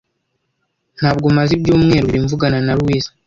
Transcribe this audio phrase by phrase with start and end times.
[0.99, 3.05] Ntabwo maze ibyumweru bibiri mvugana na Luis.